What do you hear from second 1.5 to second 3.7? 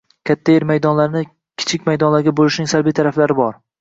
kichik maydonlarga bo‘lishning salbiy taraflari bor